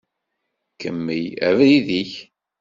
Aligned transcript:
Kemmel 0.81 1.25
abrid-ik. 1.47 2.13